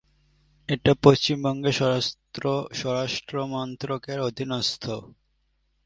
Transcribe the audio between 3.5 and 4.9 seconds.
মন্ত্রকের অধীনস্থ।